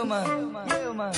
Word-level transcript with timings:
Yeah, 0.00 0.08
man. 0.08 0.56
Yeah, 0.66 0.92
man. 0.96 1.12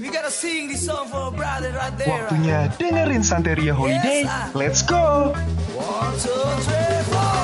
We 0.00 0.08
gotta 0.08 0.30
sing 0.30 0.68
this 0.68 0.86
song 0.86 1.08
for 1.12 1.28
our 1.28 1.30
brother 1.30 1.68
right 1.76 1.92
there. 2.00 2.08
Waktunya 2.08 2.72
dengerin 2.80 3.20
Santeria 3.20 3.76
Holiday. 3.76 4.24
Let's 4.56 4.80
go! 4.80 5.36
One, 5.76 6.16
two, 6.16 6.32
three, 6.64 7.04
four. 7.12 7.36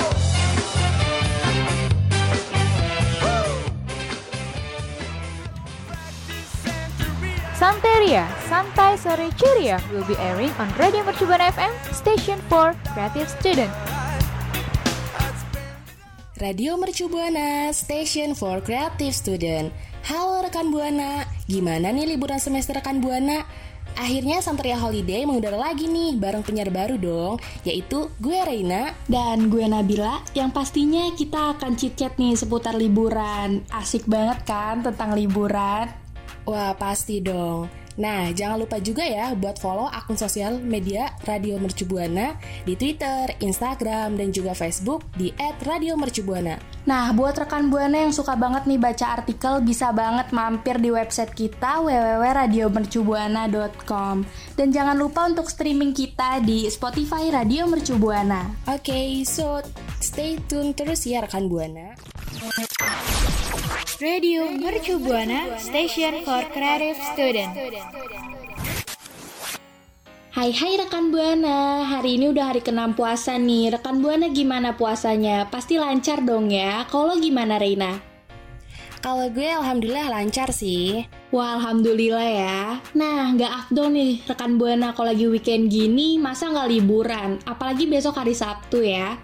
Santeria, 7.60 8.24
Santai 8.48 8.96
Sore 8.96 9.28
Ceria 9.36 9.76
will 9.92 10.08
be 10.08 10.16
airing 10.16 10.52
on 10.56 10.72
Radio 10.80 11.04
Mercubuana 11.04 11.52
FM, 11.52 11.72
station 11.92 12.40
for 12.48 12.72
creative 12.96 13.28
student. 13.28 13.95
Radio 16.36 16.76
Mercu 16.76 17.08
Buana, 17.08 17.72
Station 17.72 18.36
for 18.36 18.60
Creative 18.60 19.08
Student. 19.08 19.72
Halo 20.04 20.44
rekan 20.44 20.68
Buana, 20.68 21.24
gimana 21.48 21.88
nih 21.88 22.12
liburan 22.12 22.36
semester 22.36 22.76
rekan 22.76 23.00
Buana? 23.00 23.40
Akhirnya 23.96 24.44
Santeria 24.44 24.76
Holiday 24.76 25.24
mengudara 25.24 25.56
lagi 25.56 25.88
nih 25.88 26.20
bareng 26.20 26.44
penyiar 26.44 26.68
baru 26.68 27.00
dong, 27.00 27.40
yaitu 27.64 28.12
gue 28.20 28.36
Reina. 28.36 28.92
Dan 29.08 29.48
gue 29.48 29.64
Nabila, 29.64 30.20
yang 30.36 30.52
pastinya 30.52 31.08
kita 31.16 31.56
akan 31.56 31.72
chit-chat 31.72 32.20
nih 32.20 32.36
seputar 32.36 32.76
liburan. 32.76 33.64
Asik 33.72 34.04
banget 34.04 34.44
kan 34.44 34.84
tentang 34.84 35.16
liburan? 35.16 35.88
Wah 36.44 36.76
pasti 36.76 37.24
dong. 37.24 37.85
Nah, 37.96 38.28
jangan 38.32 38.60
lupa 38.60 38.76
juga 38.80 39.04
ya 39.04 39.32
buat 39.32 39.56
follow 39.56 39.88
akun 39.88 40.20
sosial 40.20 40.60
media 40.60 41.16
Radio 41.24 41.56
Mercubuana 41.56 42.36
di 42.68 42.76
Twitter, 42.76 43.32
Instagram, 43.40 44.20
dan 44.20 44.28
juga 44.32 44.52
Facebook 44.52 45.04
di 45.16 45.32
@radiomercubuana. 45.36 46.76
Nah, 46.86 47.10
buat 47.16 47.34
rekan 47.34 47.66
Buana 47.66 48.06
yang 48.06 48.14
suka 48.14 48.38
banget 48.38 48.70
nih 48.70 48.78
baca 48.78 49.18
artikel, 49.18 49.58
bisa 49.64 49.90
banget 49.90 50.30
mampir 50.30 50.78
di 50.78 50.94
website 50.94 51.34
kita 51.34 51.82
www.radiomercubuana.com. 51.82 54.22
Dan 54.54 54.70
jangan 54.70 54.94
lupa 54.94 55.26
untuk 55.26 55.50
streaming 55.50 55.90
kita 55.90 56.38
di 56.46 56.70
Spotify 56.70 57.26
Radio 57.34 57.66
Mercubuana. 57.66 58.46
Oke, 58.70 59.26
so 59.26 59.58
stay 59.98 60.38
tune 60.46 60.78
terus 60.78 61.02
ya 61.08 61.24
rekan 61.26 61.50
Buana. 61.50 61.98
Radio 63.96 64.52
Mercu 64.52 65.00
Buana, 65.00 65.56
station 65.56 66.20
for 66.20 66.44
creative 66.52 67.00
student. 67.16 67.48
Hai 70.36 70.52
hai 70.52 70.76
rekan 70.76 71.08
Buana, 71.08 71.80
hari 71.80 72.20
ini 72.20 72.28
udah 72.28 72.52
hari 72.52 72.60
ke-6 72.60 72.92
puasa 72.92 73.40
nih. 73.40 73.72
Rekan 73.72 74.04
Buana 74.04 74.28
gimana 74.28 74.76
puasanya? 74.76 75.48
Pasti 75.48 75.80
lancar 75.80 76.20
dong 76.20 76.52
ya. 76.52 76.84
Kalau 76.92 77.16
gimana 77.16 77.56
Reina? 77.56 77.96
Kalau 79.00 79.32
gue 79.32 79.48
alhamdulillah 79.48 80.12
lancar 80.12 80.52
sih. 80.52 81.08
Wah, 81.32 81.56
alhamdulillah 81.56 82.28
ya. 82.28 82.60
Nah, 82.92 83.32
nggak 83.32 83.52
afdol 83.64 83.96
nih 83.96 84.20
rekan 84.28 84.60
Buana 84.60 84.92
kalau 84.92 85.08
lagi 85.08 85.24
weekend 85.24 85.72
gini, 85.72 86.20
masa 86.20 86.52
nggak 86.52 86.68
liburan? 86.68 87.40
Apalagi 87.48 87.88
besok 87.88 88.20
hari 88.20 88.36
Sabtu 88.36 88.84
ya. 88.84 89.16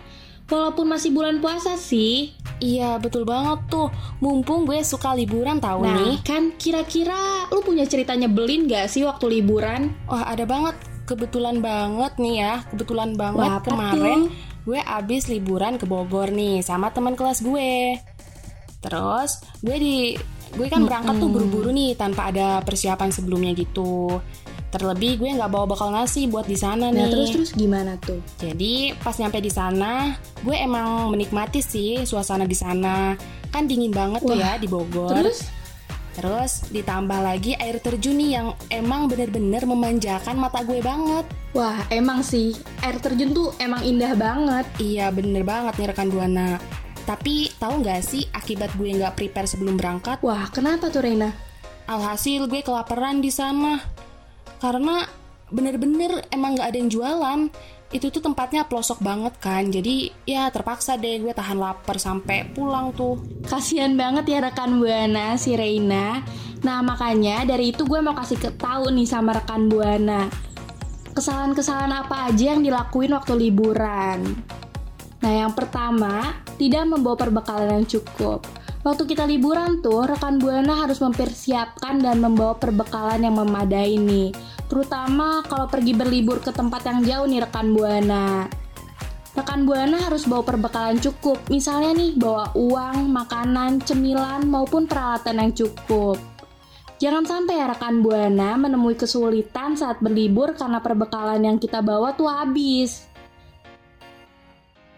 Walaupun 0.53 0.85
masih 0.85 1.17
bulan 1.17 1.41
puasa 1.41 1.81
sih. 1.81 2.37
Iya, 2.61 3.01
betul 3.01 3.25
banget 3.25 3.65
tuh. 3.67 3.89
Mumpung 4.21 4.69
gue 4.69 4.85
suka 4.85 5.17
liburan 5.17 5.57
tahu 5.59 5.83
Nah, 5.83 5.97
nih. 5.97 6.21
kan 6.21 6.53
kira-kira 6.55 7.49
lu 7.49 7.65
punya 7.65 7.89
cerita 7.89 8.13
nyebelin 8.13 8.69
gak 8.69 8.87
sih 8.87 9.01
waktu 9.03 9.41
liburan? 9.41 9.97
Wah, 10.05 10.29
ada 10.29 10.45
banget. 10.45 10.77
Kebetulan 11.03 11.59
banget 11.59 12.21
nih 12.21 12.35
ya. 12.39 12.55
Kebetulan 12.69 13.17
banget 13.17 13.49
Wah, 13.49 13.61
kemarin 13.65 14.29
tuh? 14.29 14.51
gue 14.63 14.79
abis 14.79 15.27
liburan 15.27 15.75
ke 15.75 15.89
Bogor 15.89 16.29
nih 16.31 16.61
sama 16.61 16.93
teman 16.93 17.17
kelas 17.17 17.41
gue. 17.41 17.97
Terus 18.79 19.31
gue 19.59 19.77
di 19.79 19.97
gue 20.53 20.67
kan 20.69 20.85
berangkat 20.85 21.17
tuh 21.17 21.33
buru-buru 21.33 21.73
nih 21.73 21.97
tanpa 21.97 22.29
ada 22.29 22.61
persiapan 22.61 23.09
sebelumnya 23.09 23.57
gitu. 23.57 24.21
Terlebih 24.73 25.21
gue 25.21 25.37
nggak 25.37 25.53
bawa 25.53 25.69
bakal 25.69 25.93
nasi 25.93 26.25
buat 26.25 26.49
di 26.49 26.57
sana 26.57 26.89
nih. 26.89 27.05
Nah, 27.05 27.09
terus-terus 27.13 27.53
gimana 27.53 28.01
tuh? 28.01 28.25
Jadi 28.41 28.97
pas 29.05 29.13
nyampe 29.21 29.37
di 29.45 29.53
sana, 29.53 30.17
gue 30.41 30.57
emang 30.57 31.13
menikmati 31.13 31.61
sih 31.61 32.09
suasana 32.09 32.49
di 32.49 32.57
sana. 32.57 33.13
Kan 33.53 33.69
dingin 33.69 33.93
banget 33.93 34.25
tuh 34.25 34.33
ya 34.33 34.57
di 34.57 34.65
Bogor. 34.65 35.13
Terus? 35.13 35.45
Terus 36.13 36.69
ditambah 36.73 37.21
lagi 37.25 37.57
air 37.57 37.81
terjun 37.81 38.17
nih 38.17 38.31
yang 38.37 38.49
emang 38.69 39.09
bener-bener 39.09 39.65
memanjakan 39.65 40.41
mata 40.41 40.65
gue 40.65 40.81
banget. 40.81 41.25
Wah, 41.53 41.85
emang 41.93 42.25
sih, 42.25 42.57
air 42.81 42.97
terjun 42.97 43.37
tuh 43.37 43.53
emang 43.61 43.85
indah 43.85 44.17
banget. 44.17 44.65
Iya 44.81 45.13
bener 45.13 45.45
banget 45.45 45.77
nih 45.77 45.89
rekan 45.93 46.09
Buana. 46.09 46.57
Tapi 47.05 47.53
tahu 47.61 47.85
nggak 47.85 48.01
sih 48.01 48.25
akibat 48.33 48.73
gue 48.77 48.89
nggak 48.89 49.21
prepare 49.21 49.49
sebelum 49.49 49.77
berangkat? 49.77 50.21
Wah, 50.25 50.49
kenapa 50.49 50.89
tuh 50.89 51.05
Reina? 51.05 51.33
Alhasil 51.89 52.49
gue 52.49 52.65
kelaparan 52.65 53.21
di 53.21 53.29
sana. 53.33 53.81
Karena 54.63 55.03
bener-bener 55.51 56.23
emang 56.31 56.55
nggak 56.55 56.69
ada 56.71 56.79
yang 56.79 56.91
jualan. 56.91 57.41
Itu 57.91 58.09
tuh 58.15 58.23
tempatnya 58.23 58.65
pelosok 58.71 59.03
banget 59.03 59.35
kan. 59.43 59.67
Jadi 59.69 60.15
ya 60.23 60.47
terpaksa 60.55 60.95
deh 60.95 61.19
gue 61.19 61.35
tahan 61.35 61.59
lapar 61.59 61.99
sampai 61.99 62.47
pulang 62.55 62.95
tuh. 62.95 63.19
Kasian 63.43 63.99
banget 63.99 64.31
ya 64.31 64.39
rekan 64.39 64.79
Buana 64.79 65.35
si 65.35 65.59
Reina. 65.59 66.23
Nah 66.63 66.79
makanya 66.81 67.43
dari 67.43 67.75
itu 67.75 67.83
gue 67.83 67.99
mau 67.99 68.15
kasih 68.15 68.39
ke 68.39 68.55
tahu 68.55 68.95
nih 68.95 69.05
sama 69.11 69.35
rekan 69.35 69.67
Buana. 69.67 70.31
Kesalahan-kesalahan 71.13 72.07
apa 72.07 72.31
aja 72.31 72.55
yang 72.55 72.63
dilakuin 72.63 73.13
waktu 73.13 73.35
liburan. 73.37 74.25
Nah 75.21 75.33
yang 75.45 75.53
pertama, 75.53 76.41
tidak 76.57 76.89
membawa 76.89 77.19
perbekalan 77.19 77.83
yang 77.83 77.87
cukup. 77.87 78.62
Waktu 78.83 79.07
kita 79.07 79.31
liburan 79.31 79.79
tuh, 79.79 80.11
rekan 80.11 80.43
Buana 80.43 80.83
harus 80.83 80.99
mempersiapkan 80.99 82.03
dan 82.03 82.19
membawa 82.19 82.59
perbekalan 82.59 83.23
yang 83.23 83.39
memadai 83.39 83.95
nih. 83.95 84.35
Terutama 84.67 85.47
kalau 85.47 85.71
pergi 85.71 85.95
berlibur 85.95 86.43
ke 86.43 86.51
tempat 86.51 86.83
yang 86.91 86.99
jauh 87.07 87.27
nih 87.31 87.47
rekan 87.47 87.71
Buana. 87.79 88.51
Rekan 89.39 89.71
Buana 89.71 90.03
harus 90.03 90.27
bawa 90.27 90.43
perbekalan 90.43 90.99
cukup, 90.99 91.39
misalnya 91.47 91.95
nih 91.95 92.19
bawa 92.19 92.51
uang, 92.59 93.07
makanan, 93.07 93.87
cemilan, 93.87 94.51
maupun 94.51 94.91
peralatan 94.91 95.39
yang 95.39 95.53
cukup. 95.55 96.19
Jangan 96.99 97.23
sampai 97.23 97.63
ya 97.63 97.71
rekan 97.71 98.03
Buana 98.03 98.59
menemui 98.59 98.99
kesulitan 98.99 99.79
saat 99.79 100.03
berlibur 100.03 100.59
karena 100.59 100.83
perbekalan 100.83 101.39
yang 101.47 101.63
kita 101.63 101.87
bawa 101.87 102.19
tuh 102.19 102.27
habis. 102.27 103.12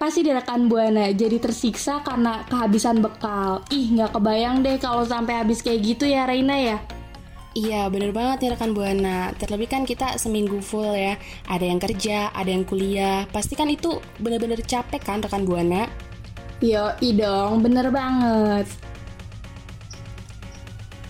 Pasti 0.04 0.20
di 0.20 0.36
rekan 0.36 0.68
Buana 0.68 1.08
jadi 1.16 1.40
tersiksa 1.40 2.04
karena 2.04 2.44
kehabisan 2.44 3.00
bekal. 3.00 3.64
Ih, 3.72 3.88
nggak 3.96 4.12
kebayang 4.12 4.60
deh 4.60 4.76
kalau 4.76 5.00
sampai 5.00 5.40
habis 5.40 5.64
kayak 5.64 5.80
gitu 5.80 6.04
ya 6.04 6.28
Reina 6.28 6.60
ya. 6.60 6.76
Iya 7.56 7.88
bener 7.88 8.12
banget 8.12 8.44
nih 8.44 8.50
rekan 8.52 8.74
Buana 8.74 9.30
Terlebih 9.38 9.70
kan 9.70 9.86
kita 9.86 10.18
seminggu 10.18 10.58
full 10.58 10.90
ya 10.90 11.14
Ada 11.46 11.70
yang 11.70 11.78
kerja, 11.78 12.34
ada 12.34 12.50
yang 12.50 12.66
kuliah 12.66 13.30
Pasti 13.30 13.54
kan 13.54 13.70
itu 13.70 14.02
bener-bener 14.18 14.58
capek 14.58 14.98
kan 14.98 15.22
rekan 15.22 15.46
Buana 15.46 15.86
Yo, 16.58 16.90
dong, 16.98 17.62
bener 17.62 17.94
banget. 17.94 18.66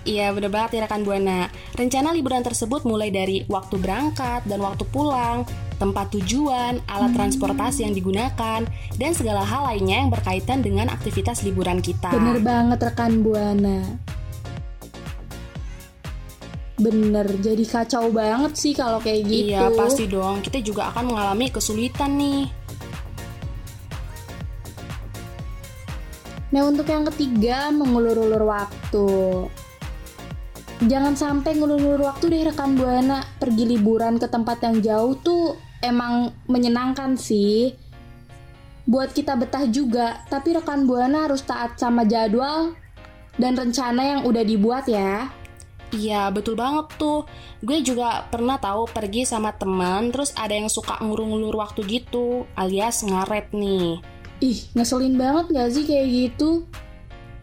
Iya 0.04 0.36
bener 0.36 0.52
banget 0.52 0.76
nih 0.76 0.82
rekan 0.84 1.00
Buana 1.00 1.48
Rencana 1.72 2.12
liburan 2.12 2.44
tersebut 2.44 2.84
mulai 2.84 3.08
dari 3.08 3.40
waktu 3.48 3.80
berangkat 3.80 4.44
dan 4.44 4.60
waktu 4.60 4.84
pulang 4.92 5.48
Tempat 5.74 6.14
tujuan, 6.14 6.78
alat 6.86 7.12
transportasi 7.16 7.88
yang 7.88 7.96
digunakan 7.96 8.62
Dan 8.94 9.10
segala 9.16 9.42
hal 9.42 9.64
lainnya 9.64 10.04
yang 10.04 10.12
berkaitan 10.12 10.60
dengan 10.60 10.92
aktivitas 10.92 11.40
liburan 11.42 11.80
kita 11.80 12.12
Bener 12.12 12.38
banget 12.44 12.78
rekan 12.84 13.24
Buana. 13.24 13.80
bener. 16.74 17.26
Jadi 17.38 17.64
kacau 17.64 18.10
banget 18.10 18.52
sih 18.58 18.74
kalau 18.74 18.98
kayak 18.98 19.22
gitu. 19.24 19.54
Iya, 19.54 19.70
pasti 19.72 20.04
dong. 20.10 20.42
Kita 20.42 20.58
juga 20.58 20.90
akan 20.90 21.14
mengalami 21.14 21.46
kesulitan 21.48 22.18
nih. 22.18 22.50
Nah, 26.54 26.62
untuk 26.70 26.86
yang 26.86 27.02
ketiga, 27.10 27.70
mengulur-ulur 27.74 28.46
waktu. 28.46 29.06
Jangan 30.82 31.14
sampai 31.14 31.54
ngulur-ngulur 31.54 32.02
waktu 32.02 32.34
deh 32.34 32.42
rekan 32.50 32.74
Buana. 32.74 33.22
Pergi 33.38 33.64
liburan 33.70 34.18
ke 34.18 34.26
tempat 34.26 34.58
yang 34.66 34.82
jauh 34.82 35.14
tuh 35.22 35.54
emang 35.84 36.34
menyenangkan 36.50 37.14
sih. 37.14 37.78
Buat 38.84 39.14
kita 39.14 39.38
betah 39.38 39.64
juga, 39.70 40.26
tapi 40.26 40.58
rekan 40.58 40.84
Buana 40.84 41.30
harus 41.30 41.46
taat 41.46 41.78
sama 41.78 42.02
jadwal 42.04 42.76
dan 43.38 43.56
rencana 43.56 44.02
yang 44.02 44.20
udah 44.28 44.44
dibuat 44.44 44.84
ya. 44.90 45.30
Iya, 45.94 46.28
betul 46.34 46.58
banget 46.58 46.90
tuh. 46.98 47.22
Gue 47.62 47.78
juga 47.80 48.26
pernah 48.26 48.58
tahu 48.58 48.90
pergi 48.90 49.22
sama 49.22 49.54
teman, 49.54 50.10
terus 50.10 50.34
ada 50.34 50.52
yang 50.52 50.66
suka 50.66 50.98
ngulur-ngulur 50.98 51.54
waktu 51.54 51.86
gitu, 51.86 52.50
alias 52.58 53.06
ngaret 53.06 53.54
nih. 53.54 54.02
Ih, 54.42 54.58
ngeselin 54.74 55.14
banget 55.14 55.54
gak 55.54 55.70
sih 55.70 55.86
kayak 55.86 56.06
gitu? 56.10 56.66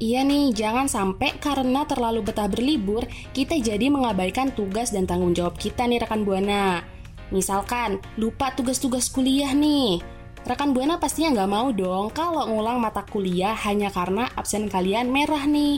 Iya 0.02 0.26
nih, 0.26 0.50
jangan 0.58 0.90
sampai 0.90 1.38
karena 1.38 1.86
terlalu 1.86 2.26
betah 2.26 2.50
berlibur, 2.50 3.06
kita 3.38 3.54
jadi 3.62 3.86
mengabaikan 3.94 4.50
tugas 4.50 4.90
dan 4.90 5.06
tanggung 5.06 5.38
jawab 5.38 5.54
kita 5.62 5.86
nih 5.86 6.02
rekan 6.02 6.26
Buana. 6.26 6.82
Misalkan, 7.30 8.02
lupa 8.18 8.50
tugas-tugas 8.58 9.14
kuliah 9.14 9.54
nih. 9.54 10.02
Rekan 10.42 10.74
Buana 10.74 10.98
pastinya 10.98 11.38
nggak 11.38 11.52
mau 11.54 11.70
dong 11.70 12.10
kalau 12.18 12.50
ngulang 12.50 12.82
mata 12.82 13.06
kuliah 13.06 13.54
hanya 13.62 13.94
karena 13.94 14.26
absen 14.34 14.74
kalian 14.74 15.14
merah 15.14 15.46
nih. 15.46 15.78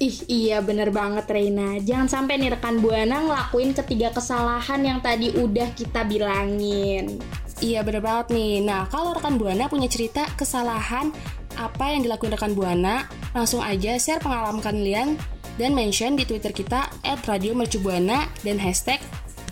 Ih, 0.00 0.18
iya 0.24 0.64
bener 0.64 0.88
banget 0.88 1.28
Reina. 1.28 1.76
Jangan 1.84 2.08
sampai 2.08 2.40
nih 2.40 2.56
rekan 2.56 2.80
Buana 2.80 3.28
ngelakuin 3.28 3.76
ketiga 3.76 4.08
kesalahan 4.08 4.80
yang 4.88 5.04
tadi 5.04 5.36
udah 5.36 5.68
kita 5.76 6.08
bilangin. 6.08 7.20
Iya 7.60 7.84
bener 7.84 8.00
banget 8.00 8.32
nih. 8.32 8.64
Nah 8.64 8.88
kalau 8.88 9.12
rekan 9.12 9.36
Buana 9.36 9.68
punya 9.68 9.92
cerita 9.92 10.24
kesalahan 10.32 11.12
apa 11.54 11.94
yang 11.94 12.02
dilakuin 12.02 12.34
rekan 12.34 12.56
Buana, 12.56 13.06
langsung 13.34 13.60
aja 13.60 13.98
share 13.98 14.22
pengalaman 14.22 14.62
kalian 14.62 15.18
dan 15.58 15.74
mention 15.74 16.14
di 16.14 16.22
Twitter 16.22 16.54
kita 16.54 16.88
@radiomercubuana 17.02 18.30
dan 18.46 18.56
hashtag 18.62 19.02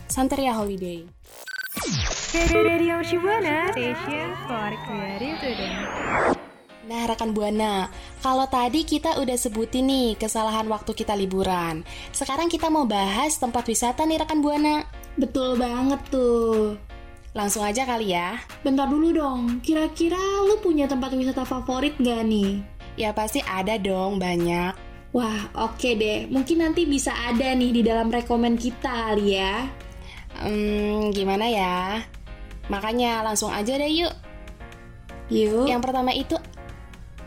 Santeria 0.06 0.55
Holiday. 0.55 1.05
Radio 2.32 3.05
Shibuana, 3.05 3.69
station 3.76 4.32
for 4.49 4.73
creative 4.88 5.37
student. 5.43 5.76
Nah, 6.82 7.06
rekan 7.06 7.31
Buana, 7.31 7.87
kalau 8.25 8.49
tadi 8.50 8.82
kita 8.82 9.20
udah 9.20 9.37
sebutin 9.38 9.87
nih 9.87 10.19
kesalahan 10.19 10.67
waktu 10.67 10.93
kita 10.96 11.14
liburan. 11.14 11.87
Sekarang 12.11 12.50
kita 12.50 12.73
mau 12.73 12.88
bahas 12.88 13.38
tempat 13.38 13.69
wisata 13.69 14.02
nih 14.02 14.20
rekan 14.25 14.43
Buana. 14.43 14.82
Betul 15.14 15.61
banget 15.61 16.00
tuh. 16.11 16.76
Langsung 17.32 17.64
aja 17.64 17.88
kali 17.88 18.12
ya. 18.12 18.37
Bentar 18.61 18.90
dulu 18.90 19.14
dong, 19.14 19.64
kira-kira 19.64 20.20
lu 20.44 20.61
punya 20.61 20.85
tempat 20.85 21.17
wisata 21.17 21.49
favorit 21.49 21.96
gak 21.96 22.28
nih? 22.28 22.61
Ya 22.96 23.16
pasti 23.16 23.40
ada 23.44 23.80
dong 23.80 24.20
banyak. 24.20 24.76
Wah, 25.12 25.52
oke 25.52 25.92
deh. 25.96 26.24
Mungkin 26.32 26.64
nanti 26.64 26.88
bisa 26.88 27.12
ada 27.12 27.52
nih 27.52 27.70
di 27.70 27.82
dalam 27.84 28.08
rekomen 28.08 28.56
kita 28.56 29.12
kali 29.12 29.36
ya. 29.36 29.68
Hmm, 30.40 31.12
gimana 31.12 31.44
ya? 31.48 32.00
Makanya 32.72 33.20
langsung 33.20 33.52
aja 33.52 33.76
deh 33.76 33.92
yuk. 33.92 34.14
Yuk. 35.28 35.68
Yang 35.68 35.82
pertama 35.84 36.10
itu 36.16 36.36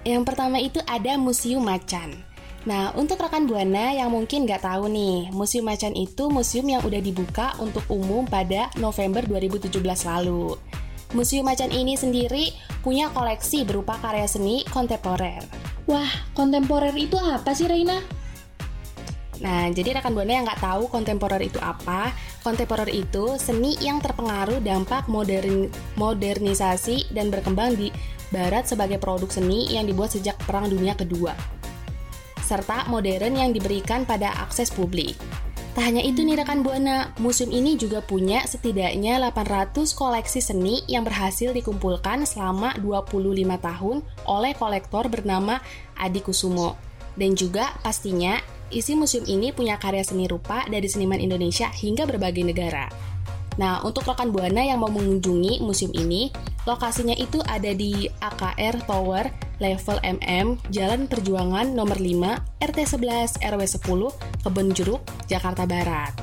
yang 0.06 0.22
pertama 0.22 0.58
itu 0.62 0.82
ada 0.86 1.18
Museum 1.18 1.66
Macan. 1.66 2.14
Nah, 2.66 2.90
untuk 2.98 3.22
rekan 3.22 3.46
Buana 3.46 3.94
yang 3.94 4.10
mungkin 4.10 4.50
nggak 4.50 4.66
tahu 4.66 4.90
nih, 4.90 5.30
Museum 5.30 5.70
Macan 5.70 5.94
itu 5.94 6.34
museum 6.34 6.66
yang 6.66 6.82
udah 6.82 6.98
dibuka 6.98 7.54
untuk 7.62 7.86
umum 7.94 8.26
pada 8.26 8.74
November 8.82 9.22
2017 9.22 9.78
lalu. 10.10 10.58
Museum 11.16 11.48
Macan 11.48 11.72
ini 11.72 11.96
sendiri 11.96 12.52
punya 12.84 13.08
koleksi 13.16 13.64
berupa 13.64 13.96
karya 14.04 14.28
seni 14.28 14.68
kontemporer. 14.68 15.40
Wah, 15.88 16.12
kontemporer 16.36 16.92
itu 16.92 17.16
apa 17.16 17.56
sih 17.56 17.72
Reina? 17.72 18.04
Nah, 19.40 19.72
jadi 19.72 20.00
rekan 20.00 20.12
Buana 20.12 20.32
yang 20.36 20.46
nggak 20.48 20.60
tahu 20.64 20.92
kontemporer 20.92 21.40
itu 21.40 21.56
apa, 21.64 22.12
kontemporer 22.44 22.92
itu 22.92 23.40
seni 23.40 23.80
yang 23.80 24.04
terpengaruh 24.04 24.60
dampak 24.60 25.08
modern, 25.08 25.72
modernisasi 25.96 27.16
dan 27.16 27.32
berkembang 27.32 27.80
di 27.80 27.96
Barat 28.32 28.68
sebagai 28.68 29.00
produk 29.00 29.32
seni 29.32 29.72
yang 29.72 29.88
dibuat 29.88 30.12
sejak 30.12 30.36
Perang 30.44 30.68
Dunia 30.68 31.00
Kedua, 31.00 31.32
serta 32.44 32.92
modern 32.92 33.40
yang 33.40 33.56
diberikan 33.56 34.04
pada 34.04 34.36
akses 34.44 34.68
publik. 34.68 35.16
Tak 35.76 35.92
hanya 35.92 36.08
itu 36.08 36.24
nih 36.24 36.40
rekan 36.40 36.64
Buana, 36.64 37.12
museum 37.20 37.52
ini 37.52 37.76
juga 37.76 38.00
punya 38.00 38.48
setidaknya 38.48 39.20
800 39.20 39.92
koleksi 39.92 40.40
seni 40.40 40.88
yang 40.88 41.04
berhasil 41.04 41.52
dikumpulkan 41.52 42.24
selama 42.24 42.80
25 42.80 43.12
tahun 43.60 44.00
oleh 44.24 44.56
kolektor 44.56 45.12
bernama 45.12 45.60
Adi 46.00 46.24
Kusumo. 46.24 46.80
Dan 47.20 47.36
juga 47.36 47.76
pastinya 47.84 48.40
isi 48.72 48.96
museum 48.96 49.28
ini 49.28 49.52
punya 49.52 49.76
karya 49.76 50.08
seni 50.08 50.32
rupa 50.32 50.64
dari 50.72 50.88
seniman 50.88 51.20
Indonesia 51.20 51.68
hingga 51.68 52.08
berbagai 52.08 52.48
negara. 52.48 52.88
Nah, 53.60 53.84
untuk 53.84 54.08
rekan 54.08 54.32
Buana 54.32 54.64
yang 54.64 54.80
mau 54.80 54.88
mengunjungi 54.88 55.60
museum 55.60 55.92
ini, 55.92 56.32
lokasinya 56.64 57.20
itu 57.20 57.44
ada 57.44 57.76
di 57.76 58.08
AKR 58.24 58.88
Tower 58.88 59.28
level 59.60 59.98
MM, 60.04 60.60
Jalan 60.72 61.08
Perjuangan 61.08 61.72
nomor 61.72 61.98
5, 61.98 62.62
RT 62.62 62.80
11, 62.98 63.42
RW 63.42 63.62
10, 63.64 64.46
Kebun 64.46 64.68
Jeruk, 64.76 65.02
Jakarta 65.28 65.64
Barat. 65.64 66.14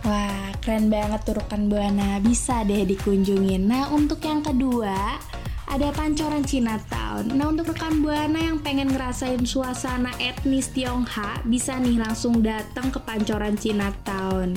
Wah, 0.00 0.48
keren 0.64 0.88
banget 0.88 1.20
tuh 1.28 1.36
rekan 1.36 1.68
Buana. 1.68 2.16
Bisa 2.24 2.64
deh 2.64 2.88
dikunjungin. 2.88 3.68
Nah, 3.68 3.92
untuk 3.92 4.24
yang 4.24 4.40
kedua, 4.40 5.20
ada 5.68 5.88
Pancoran 5.92 6.40
Chinatown. 6.40 7.36
Nah, 7.36 7.52
untuk 7.52 7.76
rekan 7.76 8.00
Buana 8.00 8.40
yang 8.40 8.58
pengen 8.64 8.96
ngerasain 8.96 9.44
suasana 9.44 10.10
etnis 10.16 10.72
Tionghoa, 10.72 11.44
bisa 11.44 11.76
nih 11.76 12.00
langsung 12.00 12.40
datang 12.40 12.88
ke 12.88 12.98
Pancoran 13.04 13.60
Chinatown. 13.60 14.56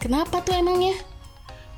Kenapa 0.00 0.40
tuh 0.40 0.56
emangnya? 0.56 1.11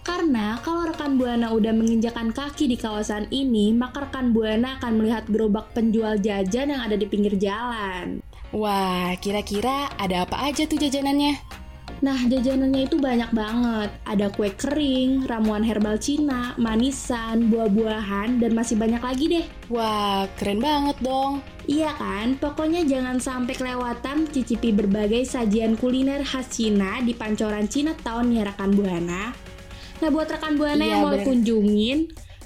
Karena 0.04 0.60
kalau 0.60 0.84
rekan 0.84 1.16
Buana 1.16 1.48
udah 1.56 1.72
menginjakan 1.72 2.36
kaki 2.36 2.68
di 2.68 2.76
kawasan 2.76 3.24
ini, 3.32 3.72
maka 3.72 4.04
rekan 4.04 4.36
Buana 4.36 4.76
akan 4.76 5.00
melihat 5.00 5.24
gerobak 5.32 5.72
penjual 5.72 6.20
jajan 6.20 6.76
yang 6.76 6.84
ada 6.84 7.00
di 7.00 7.08
pinggir 7.08 7.40
jalan. 7.40 8.20
Wah, 8.52 9.16
kira-kira 9.16 9.88
ada 9.96 10.28
apa 10.28 10.44
aja 10.44 10.68
tuh 10.68 10.76
jajanannya? 10.76 11.64
Nah, 12.04 12.20
jajanannya 12.20 12.84
itu 12.84 13.00
banyak 13.00 13.32
banget. 13.32 13.88
Ada 14.04 14.28
kue 14.28 14.52
kering, 14.52 15.24
ramuan 15.24 15.64
herbal 15.64 15.96
Cina, 15.96 16.52
manisan, 16.60 17.48
buah-buahan, 17.48 18.44
dan 18.44 18.52
masih 18.52 18.76
banyak 18.76 19.00
lagi 19.00 19.24
deh. 19.32 19.46
Wah, 19.72 20.28
keren 20.36 20.60
banget 20.60 21.00
dong. 21.00 21.40
Iya 21.64 21.96
kan? 21.96 22.36
Pokoknya 22.36 22.84
jangan 22.84 23.24
sampai 23.24 23.56
kelewatan 23.56 24.28
cicipi 24.28 24.68
berbagai 24.76 25.24
sajian 25.24 25.80
kuliner 25.80 26.20
khas 26.28 26.52
Cina 26.52 27.00
di 27.00 27.16
Pancoran 27.16 27.72
Chinatown 27.72 28.36
ya 28.36 28.44
rekan 28.52 28.76
Buana. 28.76 29.53
Nah, 30.02 30.08
buat 30.10 30.26
rekan 30.26 30.58
Buana 30.58 30.82
Iya, 30.82 30.98
yang 30.98 31.02
mau 31.06 31.14
bener. 31.14 31.26
kunjungin, 31.26 31.98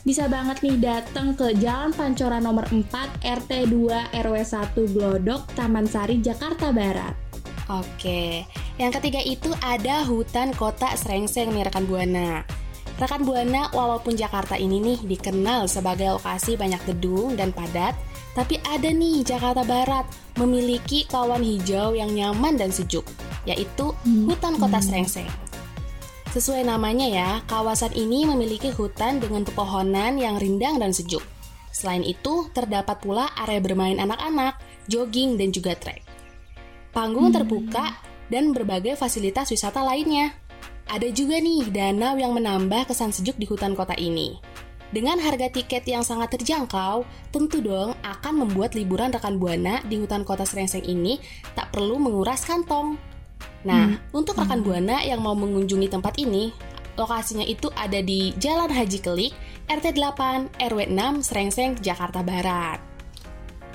bisa 0.04 0.24
banget 0.28 0.60
nih 0.64 0.76
datang 0.80 1.36
ke 1.36 1.56
Jalan 1.56 1.92
Pancoran 1.92 2.44
nomor 2.44 2.64
4 2.70 3.20
RT 3.24 3.68
2 3.72 4.14
RW 4.14 4.36
1 4.40 4.94
Glodok, 4.94 5.48
Taman 5.56 5.84
Sari, 5.88 6.20
Jakarta 6.20 6.72
Barat. 6.72 7.12
Oke, 7.68 8.48
yang 8.80 8.88
ketiga 8.88 9.20
itu 9.20 9.52
ada 9.60 10.00
hutan 10.08 10.56
kota 10.56 10.88
Srengseng 10.96 11.52
nih 11.52 11.68
rekan 11.68 11.84
Buana. 11.84 12.40
Rekan 12.96 13.22
Buana, 13.28 13.68
walaupun 13.76 14.16
Jakarta 14.16 14.56
ini 14.56 14.80
nih 14.80 14.98
dikenal 15.04 15.68
sebagai 15.68 16.16
lokasi 16.16 16.56
banyak 16.56 16.80
gedung 16.88 17.36
dan 17.36 17.52
padat, 17.52 17.92
tapi 18.32 18.56
ada 18.64 18.88
nih 18.88 19.20
Jakarta 19.20 19.62
Barat 19.62 20.08
memiliki 20.40 21.04
kawan 21.06 21.44
hijau 21.44 21.92
yang 21.92 22.10
nyaman 22.10 22.56
dan 22.56 22.72
sejuk, 22.72 23.04
yaitu 23.44 23.92
hutan 24.26 24.56
kota 24.56 24.80
Srengseng. 24.80 25.28
Sesuai 26.28 26.60
namanya 26.68 27.08
ya, 27.08 27.30
kawasan 27.48 27.96
ini 27.96 28.28
memiliki 28.28 28.68
hutan 28.68 29.16
dengan 29.16 29.48
pepohonan 29.48 30.20
yang 30.20 30.36
rindang 30.36 30.76
dan 30.76 30.92
sejuk. 30.92 31.24
Selain 31.72 32.04
itu, 32.04 32.44
terdapat 32.52 33.00
pula 33.00 33.32
area 33.32 33.64
bermain 33.64 33.96
anak-anak, 33.96 34.60
jogging, 34.92 35.40
dan 35.40 35.56
juga 35.56 35.72
trek. 35.72 36.04
Panggung 36.92 37.32
terbuka 37.32 37.96
dan 38.28 38.52
berbagai 38.52 39.00
fasilitas 39.00 39.48
wisata 39.48 39.80
lainnya. 39.80 40.36
Ada 40.84 41.08
juga 41.16 41.40
nih 41.40 41.72
danau 41.72 42.20
yang 42.20 42.36
menambah 42.36 42.92
kesan 42.92 43.08
sejuk 43.08 43.40
di 43.40 43.48
hutan 43.48 43.72
kota 43.72 43.96
ini. 43.96 44.36
Dengan 44.88 45.20
harga 45.20 45.48
tiket 45.48 45.84
yang 45.88 46.04
sangat 46.04 46.36
terjangkau, 46.36 47.08
tentu 47.32 47.60
dong 47.64 47.96
akan 48.04 48.44
membuat 48.44 48.76
liburan 48.76 49.12
rekan 49.12 49.40
Buana 49.40 49.80
di 49.84 50.00
hutan 50.00 50.28
kota 50.28 50.44
Srengseng 50.44 50.84
ini 50.84 51.20
tak 51.56 51.72
perlu 51.72 51.96
menguras 51.96 52.44
kantong. 52.44 53.07
Nah, 53.66 53.98
untuk 54.14 54.38
rekan 54.38 54.62
Buana 54.62 55.02
yang 55.02 55.18
mau 55.18 55.34
mengunjungi 55.34 55.90
tempat 55.90 56.14
ini, 56.22 56.54
lokasinya 56.94 57.42
itu 57.42 57.70
ada 57.74 57.98
di 57.98 58.34
Jalan 58.38 58.70
Haji 58.70 58.98
Kelik, 59.02 59.32
RT 59.66 59.98
8, 59.98 60.54
RW 60.70 60.80
6, 60.90 61.26
Srengseng, 61.26 61.78
Jakarta 61.82 62.22
Barat. 62.22 62.78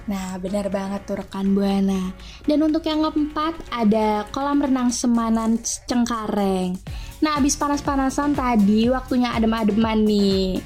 Nah, 0.04 0.36
benar 0.36 0.68
banget 0.68 1.08
tuh 1.08 1.24
rekan 1.24 1.56
Buana. 1.56 2.12
Dan 2.44 2.60
untuk 2.64 2.84
yang 2.84 3.08
keempat 3.08 3.56
ada 3.72 4.28
kolam 4.36 4.60
renang 4.60 4.92
Semanan 4.92 5.56
Cengkareng. 5.64 6.76
Nah, 7.24 7.40
abis 7.40 7.56
panas-panasan 7.56 8.36
tadi 8.36 8.92
waktunya 8.92 9.32
adem-ademan 9.32 10.04
nih. 10.04 10.60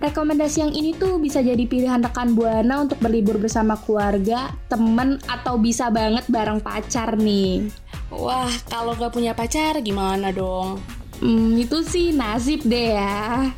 Rekomendasi 0.00 0.64
yang 0.64 0.72
ini 0.72 0.96
tuh 0.96 1.20
bisa 1.20 1.44
jadi 1.44 1.60
pilihan 1.68 2.00
rekan 2.00 2.32
Buana 2.32 2.80
untuk 2.80 2.96
berlibur 3.04 3.36
bersama 3.36 3.76
keluarga, 3.76 4.48
temen, 4.72 5.20
atau 5.28 5.60
bisa 5.60 5.92
banget 5.92 6.24
bareng 6.32 6.64
pacar 6.64 7.20
nih. 7.20 7.68
Wah, 8.08 8.48
kalau 8.72 8.96
gak 8.96 9.12
punya 9.12 9.36
pacar 9.36 9.76
gimana 9.84 10.32
dong? 10.32 10.80
Hmm, 11.20 11.52
itu 11.52 11.84
sih 11.84 12.16
nasib 12.16 12.64
deh 12.64 12.96
ya. 12.96 13.52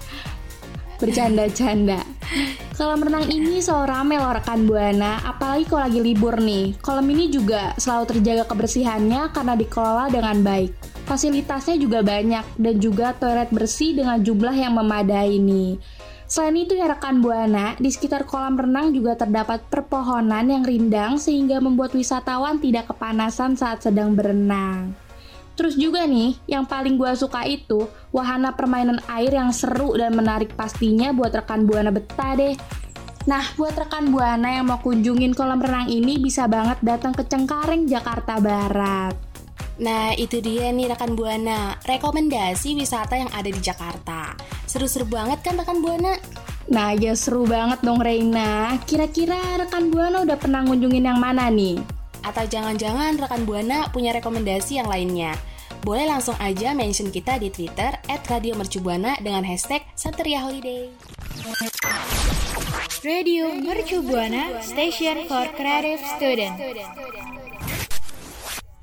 Bercanda-canda. 0.98 2.02
Kolam 2.74 3.06
renang 3.06 3.30
ini 3.30 3.62
selalu 3.62 3.86
rame 3.86 4.16
loh 4.18 4.34
rekan 4.34 4.66
Buana, 4.66 5.22
apalagi 5.22 5.70
kalau 5.70 5.86
lagi 5.86 6.02
libur 6.02 6.42
nih. 6.42 6.74
Kolam 6.82 7.06
ini 7.06 7.30
juga 7.30 7.70
selalu 7.78 8.18
terjaga 8.18 8.50
kebersihannya 8.50 9.30
karena 9.30 9.54
dikelola 9.54 10.10
dengan 10.10 10.42
baik. 10.42 10.74
Fasilitasnya 11.06 11.78
juga 11.78 12.02
banyak 12.02 12.58
dan 12.58 12.74
juga 12.82 13.14
toilet 13.14 13.50
bersih 13.54 13.94
dengan 13.94 14.18
jumlah 14.18 14.54
yang 14.58 14.74
memadai 14.74 15.38
nih. 15.38 15.78
Selain 16.32 16.56
itu 16.56 16.72
ya 16.72 16.88
rekan 16.88 17.20
Buana, 17.20 17.76
di 17.76 17.92
sekitar 17.92 18.24
kolam 18.24 18.56
renang 18.56 18.88
juga 18.96 19.20
terdapat 19.20 19.68
perpohonan 19.68 20.48
yang 20.48 20.64
rindang 20.64 21.20
sehingga 21.20 21.60
membuat 21.60 21.92
wisatawan 21.92 22.56
tidak 22.56 22.88
kepanasan 22.88 23.52
saat 23.52 23.84
sedang 23.84 24.16
berenang. 24.16 24.96
Terus 25.60 25.76
juga 25.76 26.08
nih, 26.08 26.40
yang 26.48 26.64
paling 26.64 26.96
gua 26.96 27.12
suka 27.12 27.44
itu 27.44 27.84
wahana 28.16 28.56
permainan 28.56 29.04
air 29.12 29.36
yang 29.36 29.52
seru 29.52 29.92
dan 29.92 30.16
menarik 30.16 30.56
pastinya 30.56 31.12
buat 31.12 31.36
rekan 31.36 31.68
Buana 31.68 31.92
betah 31.92 32.32
deh. 32.32 32.56
Nah, 33.28 33.44
buat 33.60 33.76
rekan 33.76 34.08
Buana 34.08 34.56
yang 34.56 34.72
mau 34.72 34.80
kunjungin 34.80 35.36
kolam 35.36 35.60
renang 35.60 35.92
ini 35.92 36.16
bisa 36.16 36.48
banget 36.48 36.80
datang 36.80 37.12
ke 37.12 37.28
Cengkareng, 37.28 37.84
Jakarta 37.84 38.40
Barat. 38.40 39.41
Nah, 39.82 40.14
itu 40.14 40.38
dia 40.38 40.70
nih 40.70 40.94
rekan 40.94 41.18
Buana, 41.18 41.74
rekomendasi 41.82 42.78
wisata 42.78 43.18
yang 43.18 43.26
ada 43.34 43.50
di 43.50 43.58
Jakarta. 43.58 44.38
Seru-seru 44.70 45.10
banget 45.10 45.42
kan 45.42 45.58
rekan 45.58 45.82
Buana? 45.82 46.14
Nah, 46.70 46.94
ya 46.94 47.18
seru 47.18 47.42
banget 47.42 47.82
dong 47.82 47.98
Reina. 47.98 48.78
Kira-kira 48.86 49.58
rekan 49.58 49.90
Buana 49.90 50.22
udah 50.22 50.38
pernah 50.38 50.62
ngunjungin 50.62 51.10
yang 51.10 51.18
mana 51.18 51.50
nih? 51.50 51.82
Atau 52.22 52.46
jangan-jangan 52.46 53.18
rekan 53.18 53.42
Buana 53.42 53.90
punya 53.90 54.14
rekomendasi 54.14 54.78
yang 54.78 54.86
lainnya? 54.86 55.34
Boleh 55.82 56.06
langsung 56.06 56.38
aja 56.38 56.70
mention 56.78 57.10
kita 57.10 57.42
di 57.42 57.50
Twitter 57.50 57.90
at 58.06 58.22
Radio 58.30 58.54
Mercubuana 58.54 59.18
dengan 59.18 59.42
hashtag 59.42 59.82
Santeria 59.98 60.46
Holiday. 60.46 60.94
Radio 63.02 63.50
Mercu 63.50 63.98
Buana 63.98 64.62
Station 64.62 65.26
for 65.26 65.50
Creative 65.58 65.98
Student. 66.14 66.54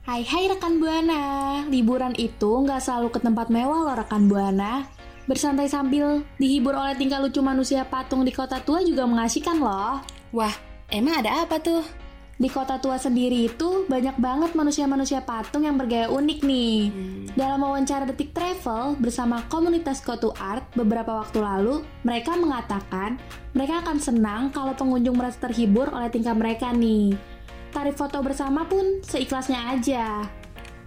Hai 0.09 0.25
hai 0.25 0.49
rekan 0.49 0.81
Buana, 0.81 1.61
liburan 1.69 2.17
itu 2.17 2.65
nggak 2.65 2.81
selalu 2.81 3.13
ke 3.13 3.21
tempat 3.21 3.53
mewah 3.53 3.85
loh 3.85 3.93
rekan 3.93 4.25
Buana. 4.25 4.89
Bersantai 5.29 5.69
sambil 5.69 6.25
dihibur 6.41 6.73
oleh 6.73 6.97
tingkah 6.97 7.21
lucu 7.21 7.45
manusia 7.45 7.85
patung 7.85 8.25
di 8.25 8.33
kota 8.33 8.57
tua 8.57 8.81
juga 8.81 9.05
mengasihkan 9.05 9.61
loh. 9.61 10.01
Wah, 10.33 10.49
emang 10.89 11.21
ada 11.21 11.45
apa 11.45 11.61
tuh? 11.61 11.85
Di 12.41 12.49
kota 12.49 12.81
tua 12.81 12.97
sendiri 12.97 13.53
itu 13.53 13.85
banyak 13.85 14.17
banget 14.17 14.57
manusia-manusia 14.57 15.21
patung 15.21 15.69
yang 15.69 15.77
bergaya 15.77 16.09
unik 16.09 16.39
nih. 16.41 16.89
Dalam 17.37 17.61
wawancara 17.61 18.09
Detik 18.09 18.33
Travel 18.33 18.97
bersama 18.97 19.45
komunitas 19.45 20.01
Kotu 20.01 20.33
Art 20.41 20.65
beberapa 20.73 21.21
waktu 21.21 21.37
lalu, 21.37 21.85
mereka 22.01 22.33
mengatakan 22.33 23.21
mereka 23.53 23.85
akan 23.85 24.01
senang 24.01 24.49
kalau 24.49 24.73
pengunjung 24.73 25.13
merasa 25.13 25.37
terhibur 25.45 25.93
oleh 25.93 26.09
tingkah 26.09 26.33
mereka 26.33 26.73
nih. 26.73 27.13
Tarif 27.69 27.95
foto 27.95 28.19
bersama 28.25 28.65
pun 28.65 29.01
seikhlasnya 29.05 29.77
aja. 29.77 30.25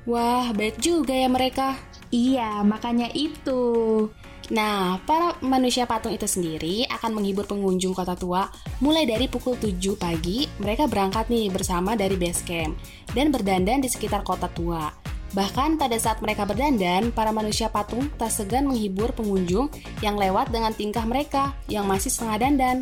Wah, 0.03 0.51
baik 0.51 0.83
juga 0.83 1.15
ya 1.15 1.31
mereka. 1.31 1.79
Iya, 2.11 2.67
makanya 2.67 3.09
itu. 3.15 4.11
Nah, 4.51 4.99
para 5.07 5.39
manusia 5.41 5.87
patung 5.87 6.12
itu 6.12 6.27
sendiri 6.27 6.85
akan 6.91 7.17
menghibur 7.17 7.47
pengunjung 7.47 7.95
kota 7.95 8.19
tua 8.19 8.51
mulai 8.83 9.07
dari 9.07 9.31
pukul 9.31 9.55
7 9.55 9.95
pagi, 9.95 10.51
mereka 10.59 10.91
berangkat 10.91 11.31
nih 11.31 11.49
bersama 11.49 11.95
dari 11.95 12.19
base 12.19 12.43
camp 12.43 12.75
dan 13.15 13.31
berdandan 13.31 13.81
di 13.81 13.89
sekitar 13.89 14.27
kota 14.27 14.51
tua. 14.51 14.91
Bahkan 15.33 15.81
pada 15.81 15.97
saat 15.97 16.21
mereka 16.21 16.45
berdandan, 16.45 17.09
para 17.15 17.33
manusia 17.33 17.73
patung 17.73 18.12
tak 18.21 18.29
segan 18.29 18.69
menghibur 18.69 19.17
pengunjung 19.17 19.73
yang 20.05 20.21
lewat 20.21 20.53
dengan 20.53 20.77
tingkah 20.77 21.09
mereka 21.09 21.57
yang 21.73 21.89
masih 21.89 22.12
setengah 22.12 22.37
dandan. 22.45 22.79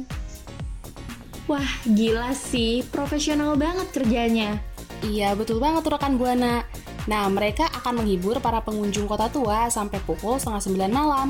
Wah, 1.50 1.82
gila 1.82 2.30
sih, 2.30 2.86
profesional 2.94 3.58
banget 3.58 3.90
kerjanya. 3.90 4.62
Iya, 5.02 5.34
betul 5.34 5.58
banget 5.58 5.82
tuh 5.82 5.98
rekan 5.98 6.14
Buana. 6.14 6.62
Nah, 7.10 7.26
mereka 7.26 7.66
akan 7.74 8.06
menghibur 8.06 8.38
para 8.38 8.62
pengunjung 8.62 9.10
kota 9.10 9.26
tua 9.26 9.66
sampai 9.66 9.98
pukul 10.06 10.38
setengah 10.38 10.62
sembilan 10.62 10.90
malam. 10.94 11.28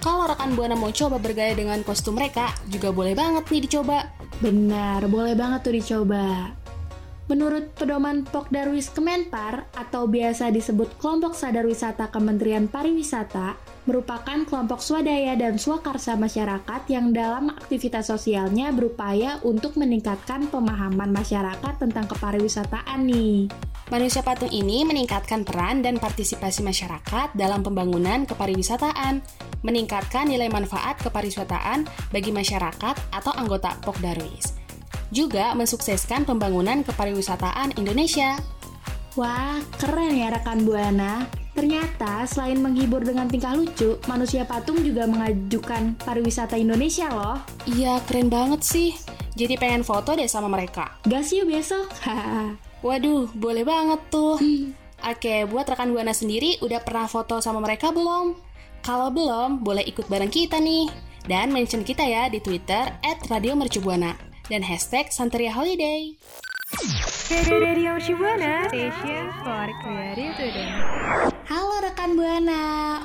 Kalau 0.00 0.24
rekan 0.24 0.56
Buana 0.56 0.80
mau 0.80 0.88
coba 0.88 1.20
bergaya 1.20 1.52
dengan 1.52 1.84
kostum 1.84 2.16
mereka, 2.16 2.56
juga 2.72 2.88
boleh 2.88 3.12
banget 3.12 3.44
nih 3.52 3.60
dicoba. 3.68 4.08
Benar, 4.40 5.04
boleh 5.12 5.36
banget 5.36 5.60
tuh 5.60 5.76
dicoba. 5.76 6.56
Menurut 7.32 7.72
pedoman 7.72 8.28
Pokdarwis 8.28 8.92
Kemenpar 8.92 9.64
atau 9.72 10.04
biasa 10.04 10.52
disebut 10.52 11.00
Kelompok 11.00 11.32
Sadar 11.32 11.64
Wisata 11.64 12.12
Kementerian 12.12 12.68
Pariwisata, 12.68 13.56
merupakan 13.88 14.44
kelompok 14.44 14.84
swadaya 14.84 15.32
dan 15.32 15.56
swakarsa 15.56 16.12
masyarakat 16.20 16.84
yang 16.92 17.16
dalam 17.16 17.48
aktivitas 17.56 18.12
sosialnya 18.12 18.68
berupaya 18.76 19.40
untuk 19.48 19.80
meningkatkan 19.80 20.44
pemahaman 20.52 21.08
masyarakat 21.08 21.80
tentang 21.80 22.04
kepariwisataan 22.12 23.00
nih. 23.00 23.48
Manusia 23.88 24.20
patung 24.20 24.52
ini 24.52 24.84
meningkatkan 24.84 25.48
peran 25.48 25.80
dan 25.80 25.96
partisipasi 25.96 26.60
masyarakat 26.60 27.32
dalam 27.32 27.64
pembangunan 27.64 28.28
kepariwisataan, 28.28 29.24
meningkatkan 29.64 30.28
nilai 30.28 30.52
manfaat 30.52 31.00
kepariwisataan 31.00 31.88
bagi 32.12 32.28
masyarakat 32.28 33.08
atau 33.08 33.32
anggota 33.32 33.72
Pokdarwis. 33.80 34.61
Juga 35.12 35.52
mensukseskan 35.52 36.24
pembangunan 36.24 36.80
kepariwisataan 36.80 37.76
Indonesia. 37.76 38.40
Wah, 39.12 39.60
keren 39.76 40.16
ya 40.16 40.32
rekan 40.32 40.64
Buana. 40.64 41.28
Ternyata 41.52 42.24
selain 42.24 42.64
menghibur 42.64 43.04
dengan 43.04 43.28
tingkah 43.28 43.52
lucu, 43.52 44.00
manusia 44.08 44.48
patung 44.48 44.80
juga 44.80 45.04
mengajukan 45.04 46.00
pariwisata 46.00 46.56
Indonesia 46.56 47.12
loh. 47.12 47.36
Iya, 47.68 48.00
keren 48.08 48.32
banget 48.32 48.64
sih. 48.64 48.96
Jadi 49.36 49.60
pengen 49.60 49.84
foto 49.84 50.16
deh 50.16 50.24
sama 50.24 50.48
mereka. 50.48 50.96
Gas 51.04 51.28
yuk 51.36 51.52
besok. 51.52 51.92
Waduh, 52.80 53.28
boleh 53.36 53.68
banget 53.68 54.00
tuh. 54.08 54.40
Oke, 55.04 55.44
buat 55.44 55.68
rekan 55.68 55.92
Buana 55.92 56.16
sendiri 56.16 56.56
udah 56.64 56.80
pernah 56.80 57.04
foto 57.04 57.36
sama 57.44 57.60
mereka 57.60 57.92
belum? 57.92 58.32
Kalau 58.80 59.12
belum, 59.12 59.60
boleh 59.60 59.84
ikut 59.84 60.08
bareng 60.08 60.32
kita 60.32 60.56
nih. 60.56 60.88
Dan 61.28 61.52
mention 61.52 61.84
kita 61.84 62.00
ya 62.00 62.32
di 62.32 62.40
Twitter 62.40 62.96
at 63.04 63.20
Radio 63.28 63.52
Mercubuana 63.60 64.31
dan 64.50 64.66
hashtag 64.66 65.10
Santeria 65.14 65.54
Holiday. 65.54 66.18
Radio 67.48 67.96
Mercu 67.96 68.12
Buana 68.18 68.68
Station 68.68 69.24
for 69.40 69.68
Creative 69.80 70.32
Student. 70.36 70.72
Halo 71.46 71.84
rekan 71.84 72.16
Buana. 72.16 72.62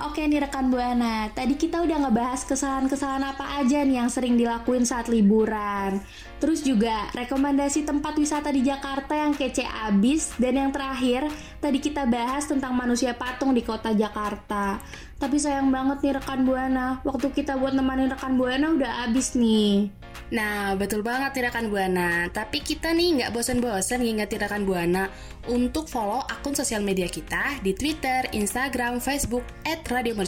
Oke 0.07 0.23
nih 0.25 0.43
rekan 0.43 0.71
Buana, 0.71 1.29
tadi 1.35 1.59
kita 1.59 1.83
udah 1.83 2.07
ngebahas 2.07 2.47
kesalahan-kesalahan 2.47 3.23
apa 3.35 3.59
aja 3.59 3.83
nih 3.83 3.99
yang 3.99 4.09
sering 4.09 4.39
dilakuin 4.39 4.87
saat 4.87 5.11
liburan. 5.11 5.99
Terus 6.39 6.63
juga 6.63 7.11
rekomendasi 7.13 7.83
tempat 7.83 8.15
wisata 8.15 8.49
di 8.49 8.63
Jakarta 8.63 9.15
yang 9.15 9.35
kece 9.35 9.63
abis 9.63 10.35
dan 10.39 10.59
yang 10.59 10.71
terakhir 10.71 11.27
tadi 11.59 11.77
kita 11.83 12.07
bahas 12.07 12.47
tentang 12.47 12.73
manusia 12.75 13.13
patung 13.15 13.51
di 13.51 13.61
kota 13.61 13.91
Jakarta. 13.91 14.79
Tapi 15.17 15.37
sayang 15.41 15.73
banget 15.73 16.03
nih 16.03 16.13
rekan 16.17 16.45
Buana, 16.45 17.01
waktu 17.03 17.33
kita 17.33 17.57
buat 17.57 17.73
nemanin 17.73 18.13
rekan 18.13 18.37
Buana 18.37 18.73
udah 18.73 19.09
abis 19.09 19.33
nih. 19.33 19.96
Nah, 20.27 20.75
betul 20.75 21.07
banget 21.07 21.39
nih 21.39 21.43
rekan 21.47 21.71
Buana. 21.71 22.27
Tapi 22.27 22.59
kita 22.59 22.91
nih 22.91 23.23
nggak 23.23 23.31
bosan-bosan 23.31 24.03
ngingetin 24.03 24.43
rekan 24.43 24.67
Buana 24.67 25.07
untuk 25.47 25.87
follow 25.87 26.19
akun 26.27 26.51
sosial 26.51 26.83
media 26.83 27.07
kita 27.07 27.63
di 27.63 27.71
Twitter, 27.71 28.27
Instagram, 28.35 28.99
Facebook, 28.99 29.47
at 29.63 29.87
Radio. 29.87 30.19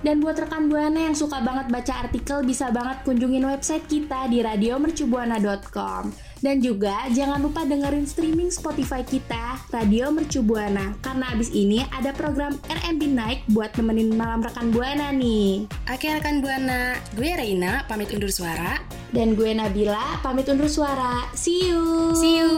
Dan 0.00 0.24
buat 0.24 0.40
rekan 0.40 0.72
Buana 0.72 1.10
yang 1.10 1.16
suka 1.18 1.44
banget 1.44 1.68
baca 1.68 2.08
artikel 2.08 2.40
bisa 2.40 2.72
banget 2.72 3.04
kunjungin 3.04 3.44
website 3.44 3.84
kita 3.84 4.32
di 4.32 4.40
radiomercubuana.com. 4.40 6.27
Dan 6.38 6.62
juga 6.62 7.06
jangan 7.10 7.42
lupa 7.42 7.66
dengerin 7.66 8.06
streaming 8.06 8.50
Spotify 8.54 9.02
kita 9.02 9.58
Radio 9.74 10.14
Mercu 10.14 10.38
Buana 10.42 10.94
karena 11.02 11.34
abis 11.34 11.50
ini 11.50 11.82
ada 11.90 12.14
program 12.14 12.54
RMB 12.70 13.02
Night 13.10 13.40
buat 13.50 13.74
nemenin 13.74 14.14
malam 14.14 14.42
rekan 14.46 14.70
Buana 14.70 15.10
nih. 15.10 15.66
Oke 15.90 16.06
rekan 16.06 16.38
Buana, 16.38 16.94
gue 17.18 17.30
Reina 17.34 17.82
pamit 17.90 18.14
undur 18.14 18.30
suara. 18.30 18.78
Dan 19.10 19.34
gue 19.34 19.50
Nabila 19.50 20.20
pamit 20.22 20.46
undur 20.46 20.70
suara. 20.70 21.26
See 21.34 21.72
you. 21.72 22.14
See 22.14 22.34
you. 22.38 22.52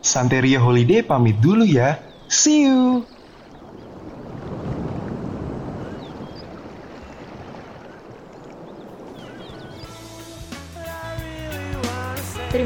Santeria 0.00 0.62
Holiday 0.62 1.04
pamit 1.04 1.36
dulu 1.42 1.66
ya. 1.66 2.00
See 2.30 2.64
you. 2.64 3.04